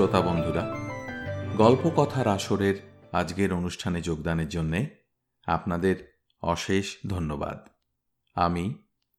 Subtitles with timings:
[0.00, 0.76] শ্রোতা বন্ধুরা
[1.56, 2.74] গল্প কথার আসরের
[3.12, 4.86] আজকের অনুষ্ঠানে যোগদানের জন্যে
[5.46, 7.68] আপনাদের অশেষ ধন্যবাদ।
[8.34, 8.74] আমি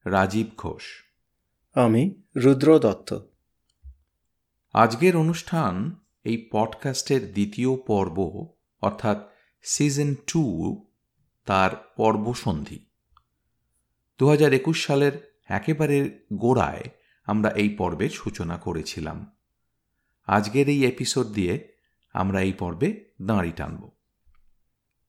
[0.05, 0.83] রাজীব ঘোষ।
[1.75, 3.19] আমি রুদ্র দত্ত।
[4.73, 8.47] আজকের অনুষ্ঠান এই পডকাস্টের দ্বিতীয় পর্ব
[8.81, 9.29] অর্থাৎ
[9.63, 10.75] সিজন টু
[11.45, 12.85] তার পর্বসন্ধি।
[14.19, 16.89] দু হাজার একুশ সালের একেবারে গোড়ায়
[17.25, 19.35] আমরা এই পর্বের সূচনা করেছিলাম।
[20.31, 21.73] আজকের এই এপিসোড দিয়ে
[22.13, 23.89] আমরা এই পর্বে দাঁড়ি টানব।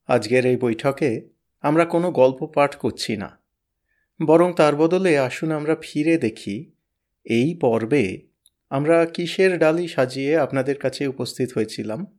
[0.06, 1.30] আজকের এই বৈঠকে
[1.62, 3.38] আমরা কোনো গল্প পাঠ করছি না
[4.26, 6.72] বরং তার বদলে আসুন আমরা ফিরে দেখি
[7.24, 8.26] এই পর্বে
[8.70, 12.18] আমরা কিসের ডালি সাজিয়ে আপনাদের কাছে উপস্থিত হয়েছিলাম।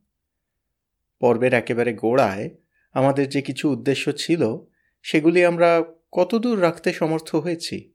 [1.20, 2.50] পর্বের একেবারে গোড়ায়
[2.92, 4.56] আমাদের যে কিছু উদ্দেশ্য ছিল
[5.02, 7.92] সেগুলি আমরা কতদূর রাখতে সমর্থ হয়েছি?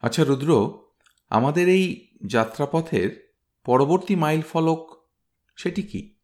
[0.00, 0.78] আচ্ছা রুদ্র
[1.30, 3.29] আমাদের এই যাত্রাপথের
[3.64, 5.06] পরবর্তী মাইল ফলক
[5.56, 6.14] সেটি কি?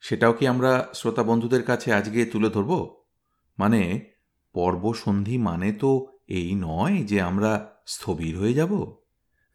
[0.00, 3.02] সেটাও কি আমরা শ্রোতা বন্ধুদের কাছে আজকে তুলে ধরব?
[3.58, 4.10] মানে
[4.52, 8.92] পর্বসন্ধি মানে তো এই নয় যে আমরা স্থবির হয়ে যাব?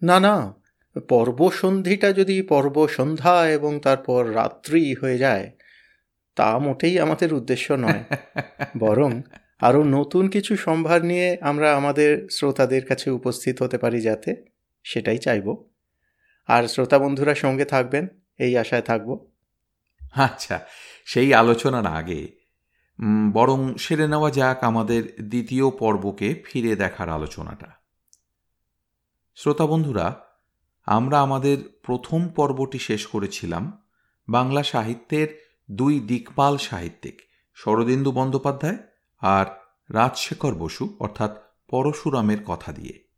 [0.02, 0.54] না না
[1.10, 5.52] পর্বসন্ধিটা যদি পর্ব সন্ধ্যা এবং তারপর রাত্রি হয়ে যায়
[6.36, 8.04] তা মোটেই আমাদের উদ্দেশ্য নয়।
[8.78, 9.22] বরং
[9.60, 14.46] আরও নতুন কিছু সম্ভার নিয়ে আমরা আমাদের শ্রোতাদের কাছে উপস্থিত হতে পারি যাতে
[14.84, 15.73] সেটাই চাইব।
[16.48, 19.28] আর শ্রোতা বন্ধুরা সঙ্গে থাকবেন, এই আশায় থাকব।
[20.16, 20.60] আচ্ছা
[21.06, 22.44] সেই আলোচনার আগে
[23.34, 27.68] বরং সেরে নেওয়া যাক আমাদের দ্বিতীয় পর্বকে ফিরে দেখার আলোচনাটা।
[29.36, 30.16] শ্রোতা বন্ধুরা,
[30.86, 33.84] আমরা আমাদের প্রথম পর্বটি শেষ করেছিলাম
[34.30, 35.28] বাংলা সাহিত্যের
[35.72, 37.22] দুই দিকপাল সাহিত্যিক,
[37.54, 38.78] শরদিন্দু বন্দ্যোপাধ্যায়
[39.22, 39.46] আর
[39.94, 41.32] রাজশেখর বসু, অর্থাৎ
[41.70, 43.13] পরশুরামের কথা দিয়ে।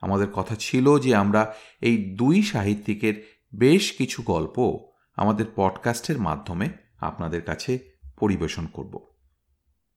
[0.00, 7.42] আমাদের কথা ছিল যে আমরা এই দুই সাহিত্যিকের বেশ কিছু গল্প আমাদের পডকাস্টের মাধ্যমে আপনাদের
[7.42, 7.78] কাছে
[8.20, 9.08] পরিবেশন করব।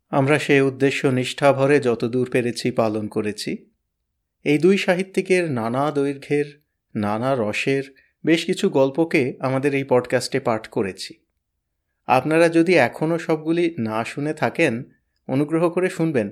[0.09, 3.71] আমরা সে উদ্দেশ্য নিষ্ঠাভরে যতদূর পেরেছি পালন করেছি।
[4.43, 7.83] এই দুই সাহিত্যিকের নানা দৈর্ঘ্যের, নানা রসের
[8.25, 11.25] বেশ কিছু গল্পকে আমাদের এই পডকাস্টে পাঠ করেছি।
[12.07, 14.83] আপনারা যদি এখনও সবগুলি না শুনে থাকেন,
[15.27, 16.31] অনুগ্রহ করে শুনবেন।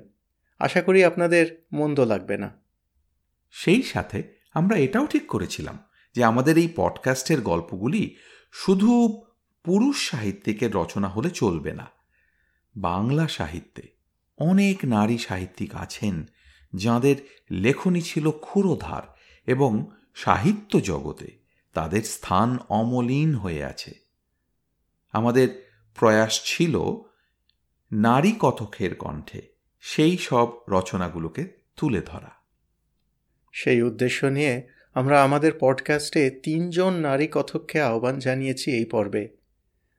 [0.60, 2.62] আশা করি আপনাদের মন্দ লাগবে না।
[3.52, 5.80] সেই সাথে আমরা এটাও ঠিক করেছিলাম
[6.16, 8.16] যে আমাদের এই পডকাস্টের গল্পগুলি
[8.52, 9.22] শুধু
[9.64, 11.88] পুরুষ সাহিত্যিকের রচনা হলে চলবে না।
[12.78, 13.84] বাংলা সাহিত্যে
[14.38, 16.26] অনেক নারী সাহিত্যিক আছেন
[16.76, 17.16] যাঁদের
[17.52, 19.16] লেখনী ছিল ক্ষুরোধার
[19.46, 21.40] এবং সাহিত্য জগতে
[21.74, 23.94] তাদের স্থান অমলিন হয়ে আছে।
[25.12, 26.80] আমাদের প্রয়াস ছিল
[27.92, 29.42] নারী কথকের কণ্ঠে
[29.80, 32.39] সেই সব রচনাগুলোকে তুলে ধরা।
[33.52, 39.30] সেই উদ্দেশ্য নিয়ে আমরা আমাদের পডকাস্টে তিনজন নারী কথককে আহ্বান জানিয়েছি এই পর্বে।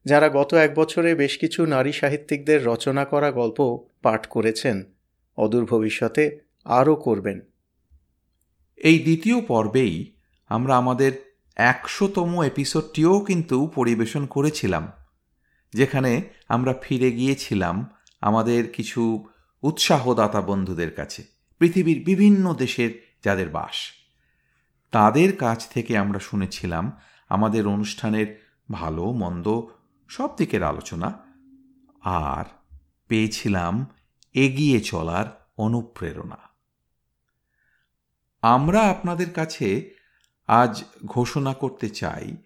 [0.04, 4.82] যারা গত এক বছরে বেশ কিছু নারী সাহিত্যিকদের রচনা করা গল্প পাঠ করেছেন,
[5.36, 7.40] অদূর ভবিষ্যতে আরও করবেন।
[8.76, 10.14] এই দ্বিতীয় পর্বেই
[10.48, 11.12] আমরা আমাদের
[11.56, 14.92] একশোতম এপিসোডটিও কিন্তু পরিবেশন করেছিলাম,
[15.72, 17.90] যেখানে আমরা ফিরে গিয়েছিলাম
[18.20, 19.28] আমাদের কিছু
[19.62, 21.24] উৎসাহদাতা বন্ধুদের কাছে,
[21.58, 23.92] পৃথিবীর বিভিন্ন দেশের যাদের বাস।
[24.90, 26.92] তাদের কাছ থেকে আমরা শুনেছিলাম
[27.28, 29.62] আমাদের অনুষ্ঠানের ভালো, মন্দ
[30.08, 31.18] সব দিকের আলোচনা
[32.00, 32.44] আর
[33.08, 33.86] পেয়েছিলাম
[34.34, 36.38] এগিয়ে চলার অনুপ্রেরণা।
[38.42, 39.90] আমরা আপনাদের কাছে
[40.46, 42.36] আজ ঘোষণা করতে চাই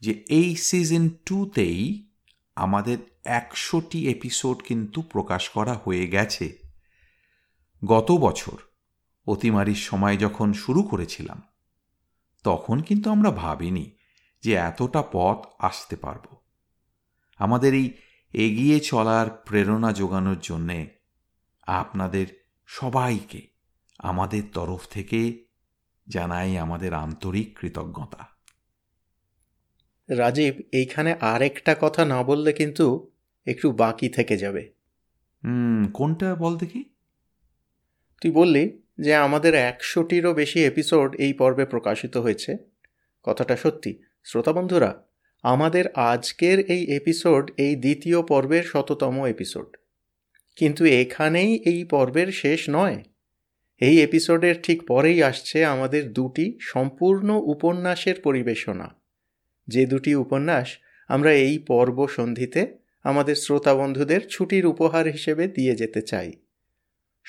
[0.00, 2.10] যে এই সিজন টুতেই
[2.56, 6.58] আমাদের একশোটি এপিসোড কিন্তু প্রকাশ করা হয়ে গেছে।
[7.86, 8.56] গত বছর
[9.28, 11.42] অতিমারির সময় যখন শুরু করেছিলাম
[12.44, 13.90] তখন কিন্তু আমরা ভাবিনি
[14.42, 16.36] যে এতটা পথ আসতে পারব।
[17.38, 17.92] আমাদের এই
[18.32, 20.98] এগিয়ে চলার প্রেরণা যোগানোর জন্যে
[21.62, 22.26] আপনাদের
[22.66, 23.46] সবাইকে
[23.98, 25.46] আমাদের তরফ থেকে
[26.08, 28.28] জানাই আমাদের আন্তরিক কৃতজ্ঞতা।
[30.08, 33.10] রাজীব এইখানে আরেকটা কথা না বললে কিন্তু
[33.46, 34.72] একটু বাকি থেকে যাবে।
[35.44, 36.84] হুম কোনটা বল দেখি?
[38.22, 42.56] তুই বললি যে আমাদের একশোটিরও বেশি এপিসোড এই পর্বে প্রকাশিত হয়েছে।
[43.22, 45.04] কথাটা সত্যি। শ্রোতা বন্ধুরা,
[45.42, 49.76] আমাদের আজকের এই এপিসোড এই দ্বিতীয় পর্বের শততম এপিসোড
[50.56, 53.02] কিন্তু এখানেই এই পর্বের শেষ নয়।
[53.80, 58.94] এই এপিসোডের ঠিক পরেই আসছে আমাদের দুটি সম্পূর্ণ উপন্যাসের পরিবেশনা।
[59.68, 60.78] যে দুটি উপন্যাস
[61.08, 66.32] আমরা এই পর্ব সন্ধিতে আমাদের শ্রোতা বন্ধুদের ছুটির উপহার হিসেবে দিয়ে যেতে চাই।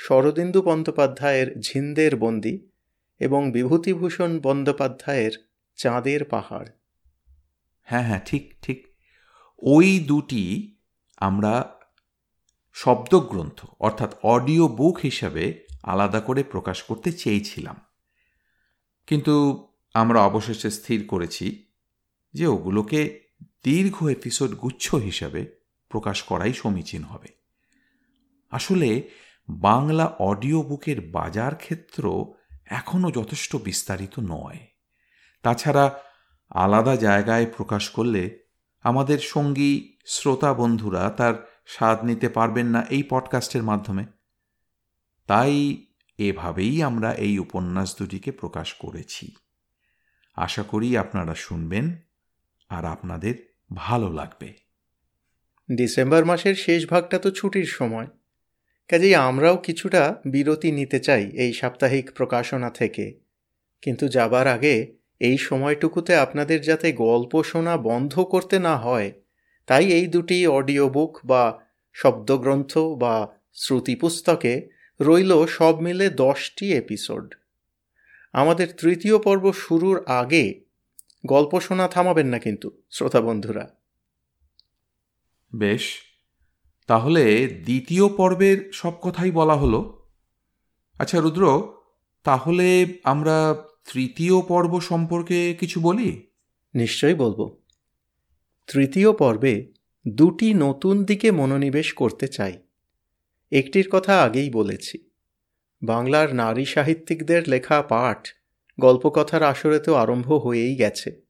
[0.02, 2.70] শরদিন্দু বন্দ্যোপাধ্যায়ের ঝিন্দের বন্দি
[3.20, 5.32] এবং বিভূতিভূষণ বন্দ্যোপাধ্যায়ের
[5.76, 6.68] চাঁদের পাহাড়।
[7.82, 8.88] হ্যাঁ হ্যাঁ ঠিক ঠিক।
[9.58, 10.76] ওই দুটি
[11.18, 11.80] আমরা
[12.74, 17.76] শব্দগ্রন্থ অর্থাৎ অডিও বুক হিসাবে আলাদা করে প্রকাশ করতে চেয়েছিলাম।
[19.08, 21.66] কিন্তু আমরা অবশেষে স্থির করেছি
[22.34, 23.20] যে ওগুলোকে
[23.64, 25.46] দীর্ঘ এপিসোড গুচ্ছ হিসাবে
[25.90, 27.28] প্রকাশ করাই সমীচীন হবে।
[28.50, 29.10] আসলে
[29.50, 32.34] বাংলা অডিও বুকের বাজার ক্ষেত্র
[32.66, 34.68] এখনও যথেষ্ট বিস্তারিত নয়।
[35.42, 36.00] তাছাড়া
[36.50, 38.40] আলাদা জায়গায় প্রকাশ করলে
[38.84, 44.06] আমাদের সঙ্গী, শ্রোতা বন্ধুরা তার স্বাদ নিতে পারবেন না এই পডকাস্টের মাধ্যমে।
[45.28, 45.86] তাই
[46.18, 49.36] এভাবেই আমরা এই উপন্যাস দুটিকে প্রকাশ করেছি।
[50.36, 51.96] আশা করি আপনারা শুনবেন
[52.70, 54.54] আর আপনাদের ভালো লাগবে।
[55.72, 58.08] ডিসেম্বর মাসের শেষ ভাগটা তো ছুটির সময়।
[58.90, 63.20] কাজেই আমরাও কিছুটা বিরতি নিতে চাই এই সাপ্তাহিক প্রকাশনা থেকে।
[63.82, 69.12] কিন্তু যাবার আগে এই সময়টুকুতে আপনাদের যাতে গল্প শোনা বন্ধ করতে না হয়,
[69.66, 74.70] তাই এই দুটি অডিও বুক বা শব্দগ্রন্থ বা শ্রুতি পুস্তকে
[75.02, 77.36] রইল সব মিলে দশটি এপিসোড।
[78.34, 80.62] আমাদের তৃতীয় পর্ব শুরুর আগে
[81.26, 83.76] গল্প শোনা থামাবেন না কিন্তু, শ্রোতা বন্ধুরা।
[85.56, 86.09] বেশ।
[86.90, 90.08] তাহলে দ্বিতীয় পর্বের সব কথাই বলা হলো?
[91.00, 91.74] আচ্ছা রুদ্র,
[92.24, 93.56] তাহলে আমরা
[93.94, 96.28] তৃতীয় পর্ব সম্পর্কে কিছু বলি?
[96.76, 97.58] নিশ্চয়ই বলব।
[98.68, 99.74] তৃতীয় পর্বে
[100.08, 102.64] দুটি নতুন দিকে মনোনিবেশ করতে চাই।
[103.52, 105.10] একটির কথা আগেই বলেছি।
[105.84, 108.28] বাংলার নারী সাহিত্যিকদের লেখা পাঠ
[108.80, 111.22] গল্পকথার আসরে তো আরম্ভ হয়েই গেছে।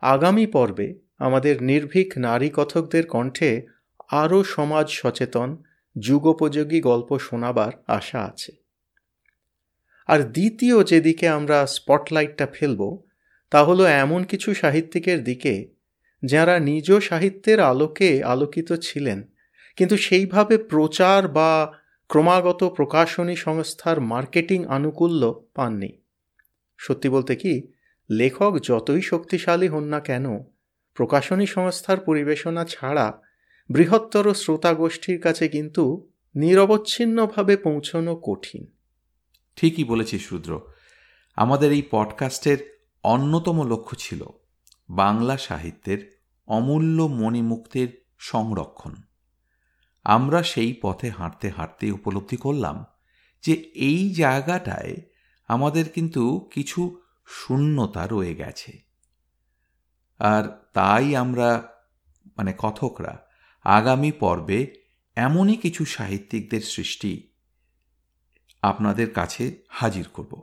[0.00, 3.66] আগামী পর্বে আমাদের নির্ভীক নারী কথকদের কণ্ঠে
[4.12, 5.62] আরও সমাজ সচেতন,
[5.98, 8.52] যুগোপযোগী গল্প শোনাবার আশা আছে।
[10.06, 13.02] আর দ্বিতীয় যেদিকে আমরা স্পটলাইটটা ফেলব,
[13.50, 15.68] তা হলো এমন কিছু সাহিত্যিকের দিকে,
[16.24, 19.28] যারা নিজ সাহিত্যের আলোকে আলোকিত ছিলেন,
[19.76, 21.72] কিন্তু সেইভাবে প্রচার বা
[22.08, 25.98] ক্রমাগত প্রকাশনী সংস্থার মার্কেটিং আনুকূল্য পাননি।
[26.78, 27.68] সত্যি বলতে কি,
[28.10, 30.38] লেখক যতই শক্তিশালী হন না কেন,
[30.94, 33.22] প্রকাশনী সংস্থার পরিবেশনা ছাড়া
[33.72, 38.66] বৃহত্তর শ্রোতা গোষ্ঠীর কাছে কিন্তু নিরবচ্ছিন্নভাবে পৌঁছনো কঠিন।
[39.56, 40.60] ঠিকই বলেছিস শূদ্র
[41.36, 44.24] আমাদের এই পডকাস্টের অন্যতম লক্ষ্য ছিল
[44.90, 48.94] বাংলা সাহিত্যের অমূল্য মণিমুক্তের সংরক্ষণ।
[50.04, 52.84] আমরা সেই পথে হাঁটতে হাঁটতে উপলব্ধি করলাম
[53.42, 54.96] যে এই জায়গাটায়
[55.48, 58.82] আমাদের কিন্তু কিছু শূন্যতা রয়ে গেছে।
[60.18, 61.72] আর তাই আমরা
[62.36, 63.21] মানে কথকরা
[63.64, 64.76] আগামী পর্বে
[65.16, 67.32] এমনই কিছু সাহিত্যিকদের সৃষ্টি
[68.62, 70.42] আপনাদের কাছে হাজির করব।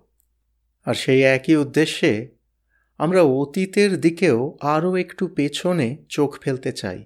[0.85, 2.35] আর সেই একই উদ্দেশ্যে
[2.97, 7.05] আমরা অতীতের দিকেও আরও একটু পেছনে চোখ ফেলতে চাই।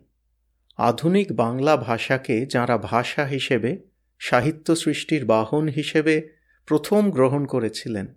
[0.77, 3.77] আধুনিক বাংলা ভাষাকে যারা ভাষা হিসেবে
[4.19, 6.29] সাহিত্য সৃষ্টির বাহন হিসেবে
[6.65, 8.13] প্রথম গ্রহণ করেছিলেন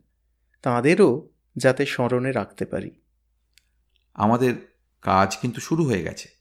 [0.62, 2.90] তাঁদেরও যাতে স্মরণে রাখতে পারি।
[4.14, 4.54] আমাদের
[5.02, 6.35] কাজ কিন্তু শুরু হয়ে গেছে।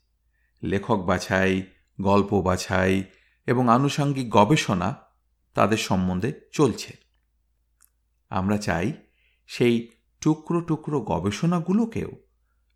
[0.65, 1.63] লেখক বাছাই
[2.01, 3.03] গল্প বাছাই
[3.48, 4.95] এবং আনুষাঙ্গিক গবেষণা
[5.53, 6.93] তাদের সম্বন্ধে চলছে।
[8.29, 8.93] আমরা চাই
[9.48, 9.88] সেই
[10.22, 12.12] টুকরো টুকরো গবেষণাগুলোকেও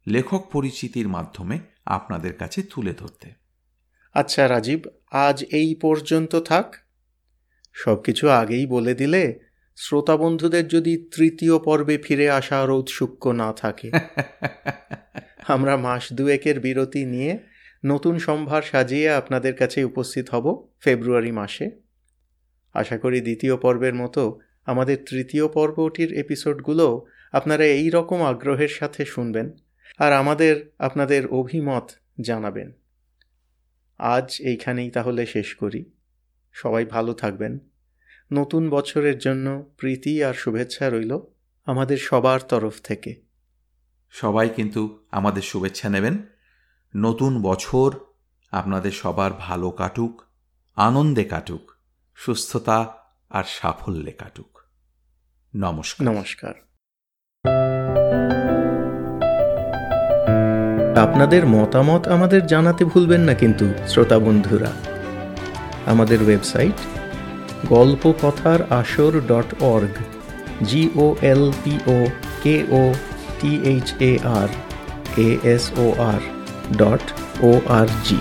[0.07, 3.33] লেখক পরিচিতির মাধ্যমে আপনাদের কাছে তুলে ধরতে।
[4.13, 4.79] আচ্ছা রাজীব
[5.11, 6.75] আজ এই পর্যন্ত থাক।
[7.73, 9.39] সব কিছু আগেই বলে দিলে
[9.75, 13.91] শ্রোতা বন্ধুদের যদি তৃতীয় পর্বে ফিরে আসার ঔৎসুক্য না থাকে।
[15.47, 21.71] আমরা মাস দুয়েকের বিরতি নিয়ে নতুন সম্ভার সাজিয়ে আপনাদের কাছে উপস্থিত হব ফেব্রুয়ারি মাসে।
[22.73, 29.51] আশা করি দ্বিতীয় পর্বের মতো আমাদের তৃতীয় পর্বটির এপিসোডগুলো আপনারা এই রকম আগ্রহের সাথে শুনবেন
[29.97, 32.71] আর আমাদের, আপনাদের অভিমত জানাবেন।
[33.97, 35.91] আজ এইখানেই তাহলে শেষ করি।
[36.53, 37.59] সবাই ভালো থাকবেন।
[38.33, 41.19] নতুন বছরের জন্য প্রীতি আর শুভেচ্ছা রইল
[41.65, 43.15] আমাদের সবার তরফ থেকে।
[44.11, 46.17] সবাই কিন্তু আমাদের শুভেচ্ছা নেবেন।
[46.95, 47.93] নতুন বছর
[48.51, 50.21] আপনাদের সবার ভালো কাটুক,
[50.75, 51.71] আনন্দে কাটুক,
[52.15, 52.87] সুস্থতা
[53.29, 54.59] আর সাফল্যে কাটুক।
[55.55, 56.53] নমস্কার। নমস্কার।
[60.97, 64.71] আপনাদের মতামত আমাদের জানাতে ভুলবেন না কিন্তু, শ্রোতা বন্ধুরা।
[65.85, 66.73] আমাদের ওয়েবসাইট
[67.69, 69.95] গল্প কথার আসর dot org
[70.63, 72.05] G O L P O
[72.43, 72.93] K O
[73.41, 74.47] T H A R
[75.17, 76.38] A S O R
[76.77, 77.03] dot
[77.43, 78.17] O R G